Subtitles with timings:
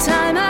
[0.00, 0.49] time I